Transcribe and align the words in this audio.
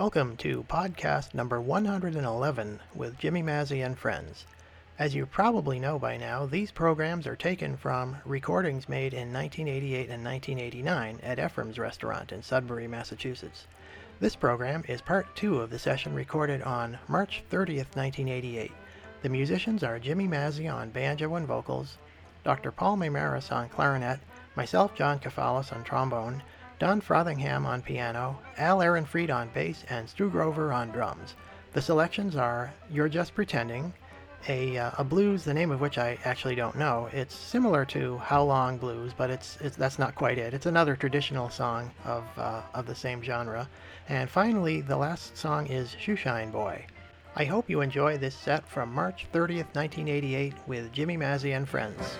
Welcome 0.00 0.38
to 0.38 0.62
podcast 0.62 1.34
number 1.34 1.60
111 1.60 2.80
with 2.94 3.18
Jimmy 3.18 3.42
Mazzy 3.42 3.84
and 3.84 3.98
friends. 3.98 4.46
As 4.98 5.14
you 5.14 5.26
probably 5.26 5.78
know 5.78 5.98
by 5.98 6.16
now, 6.16 6.46
these 6.46 6.70
programs 6.70 7.26
are 7.26 7.36
taken 7.36 7.76
from 7.76 8.16
recordings 8.24 8.88
made 8.88 9.12
in 9.12 9.30
1988 9.30 10.08
and 10.08 10.24
1989 10.24 11.20
at 11.22 11.38
Ephraim's 11.38 11.78
Restaurant 11.78 12.32
in 12.32 12.42
Sudbury, 12.42 12.88
Massachusetts. 12.88 13.66
This 14.20 14.34
program 14.34 14.84
is 14.88 15.02
part 15.02 15.26
two 15.36 15.60
of 15.60 15.68
the 15.68 15.78
session 15.78 16.14
recorded 16.14 16.62
on 16.62 16.98
March 17.06 17.42
30th, 17.50 17.94
1988. 17.94 18.72
The 19.20 19.28
musicians 19.28 19.84
are 19.84 19.98
Jimmy 19.98 20.26
Mazzy 20.26 20.72
on 20.72 20.88
banjo 20.88 21.34
and 21.34 21.46
vocals, 21.46 21.98
Dr. 22.42 22.72
Paul 22.72 22.96
Maymaris 22.96 23.52
on 23.52 23.68
clarinet, 23.68 24.20
myself, 24.56 24.94
John 24.94 25.18
Kefalis, 25.18 25.74
on 25.74 25.84
trombone, 25.84 26.42
Don 26.80 27.02
Frothingham 27.02 27.66
on 27.66 27.82
piano, 27.82 28.38
Al 28.56 28.78
Ehrenfried 28.78 29.30
on 29.30 29.50
bass, 29.50 29.84
and 29.90 30.08
Stu 30.08 30.30
Grover 30.30 30.72
on 30.72 30.90
drums. 30.90 31.34
The 31.74 31.82
selections 31.82 32.36
are 32.36 32.72
You're 32.90 33.10
Just 33.10 33.34
Pretending, 33.34 33.92
a, 34.48 34.78
uh, 34.78 34.92
a 34.96 35.04
blues, 35.04 35.44
the 35.44 35.52
name 35.52 35.72
of 35.72 35.82
which 35.82 35.98
I 35.98 36.18
actually 36.24 36.54
don't 36.54 36.76
know. 36.76 37.10
It's 37.12 37.34
similar 37.34 37.84
to 37.84 38.16
How 38.16 38.42
Long 38.42 38.78
Blues, 38.78 39.12
but 39.14 39.28
it's, 39.28 39.58
it's 39.60 39.76
that's 39.76 39.98
not 39.98 40.14
quite 40.14 40.38
it. 40.38 40.54
It's 40.54 40.64
another 40.64 40.96
traditional 40.96 41.50
song 41.50 41.90
of, 42.06 42.24
uh, 42.38 42.62
of 42.72 42.86
the 42.86 42.94
same 42.94 43.22
genre. 43.22 43.68
And 44.08 44.30
finally, 44.30 44.80
the 44.80 44.96
last 44.96 45.36
song 45.36 45.66
is 45.66 45.94
Shoeshine 46.02 46.50
Boy. 46.50 46.86
I 47.36 47.44
hope 47.44 47.68
you 47.68 47.82
enjoy 47.82 48.16
this 48.16 48.34
set 48.34 48.66
from 48.66 48.90
March 48.94 49.26
30th, 49.34 49.74
1988 49.74 50.54
with 50.66 50.90
Jimmy 50.92 51.18
Mazzy 51.18 51.54
and 51.54 51.68
friends. 51.68 52.16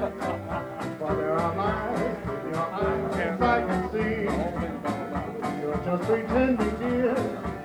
But 0.00 1.14
there 1.16 1.36
are 1.36 1.56
lies 1.56 2.16
in 2.24 2.40
your 2.48 2.66
eyes, 2.72 3.16
as 3.18 3.40
I 3.42 3.60
can 3.66 3.82
see. 3.92 4.22
You're 5.60 5.80
just 5.84 6.02
pretending, 6.08 6.76
dear, 6.78 7.14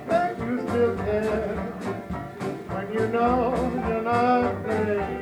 that 0.06 0.38
you 0.38 0.60
still 0.68 0.96
care. 0.96 1.56
When 2.68 2.86
you 2.92 3.08
know 3.08 3.54
you're 3.88 4.02
not 4.02 4.64
crazy. 4.64 5.16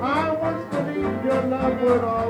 I 0.00 0.30
once 0.30 0.64
believed 0.74 1.24
your 1.24 1.42
love 1.42 1.80
would 1.82 2.04
always 2.04 2.29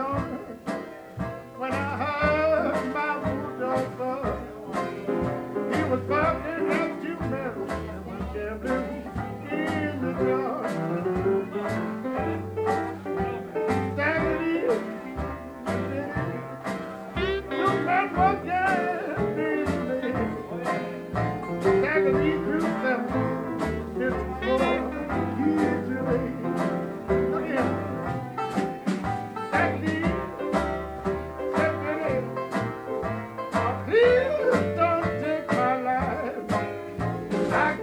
car. 0.00 0.69
back 37.50 37.79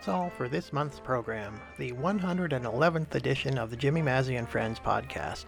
that's 0.00 0.08
all 0.08 0.30
for 0.30 0.48
this 0.48 0.72
month's 0.72 0.98
program, 0.98 1.60
the 1.76 1.92
111th 1.92 3.14
edition 3.14 3.58
of 3.58 3.68
the 3.68 3.76
Jimmy 3.76 4.00
Mazzy 4.00 4.38
and 4.38 4.48
Friends 4.48 4.80
podcast. 4.80 5.44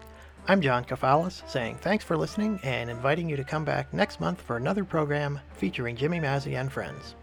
I'm 0.47 0.61
John 0.61 0.85
Kafalis, 0.85 1.49
saying 1.49 1.77
thanks 1.77 2.05
for 2.05 2.19
listening 2.19 2.61
and 2.63 2.91
inviting 2.91 3.31
you 3.31 3.37
to 3.37 3.45
come 3.45 3.65
back 3.65 3.95
next 3.95 4.21
month 4.21 4.43
for 4.43 4.59
another 4.59 4.85
program 4.85 5.41
featuring 5.55 5.97
Jimmy 5.97 6.21
Mazzy 6.21 6.61
and 6.61 6.71
friends. 6.71 7.15